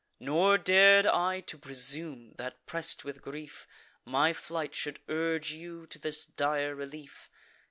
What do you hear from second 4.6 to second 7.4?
should urge you to this dire relief.